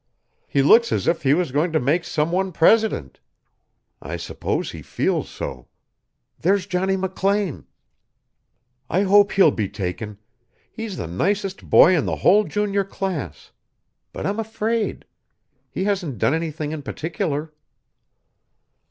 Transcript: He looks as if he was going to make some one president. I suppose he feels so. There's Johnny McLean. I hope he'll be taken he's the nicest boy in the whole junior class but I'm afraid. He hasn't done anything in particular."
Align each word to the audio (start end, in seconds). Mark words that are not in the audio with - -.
He 0.47 0.63
looks 0.63 0.91
as 0.91 1.05
if 1.07 1.21
he 1.21 1.35
was 1.35 1.51
going 1.51 1.71
to 1.73 1.79
make 1.79 2.03
some 2.05 2.31
one 2.31 2.51
president. 2.51 3.19
I 4.01 4.17
suppose 4.17 4.71
he 4.71 4.81
feels 4.81 5.29
so. 5.29 5.67
There's 6.39 6.65
Johnny 6.65 6.97
McLean. 6.97 7.67
I 8.89 9.03
hope 9.03 9.33
he'll 9.33 9.51
be 9.51 9.69
taken 9.69 10.17
he's 10.71 10.97
the 10.97 11.05
nicest 11.05 11.69
boy 11.69 11.95
in 11.95 12.05
the 12.07 12.15
whole 12.15 12.45
junior 12.45 12.83
class 12.83 13.51
but 14.11 14.25
I'm 14.25 14.39
afraid. 14.39 15.05
He 15.69 15.83
hasn't 15.83 16.17
done 16.17 16.33
anything 16.33 16.71
in 16.71 16.81
particular." 16.81 17.53